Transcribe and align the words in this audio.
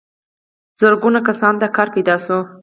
زرګونو 0.79 1.19
کسانو 1.27 1.59
ته 1.61 1.67
کار 1.75 1.87
پیدا 1.95 2.15
شوی. 2.25 2.39